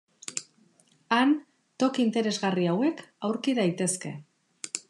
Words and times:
Han, 1.17 1.35
toki 1.83 2.03
interesgarri 2.07 2.67
hauek 2.73 3.07
aurki 3.31 3.59
daitezke. 3.63 4.17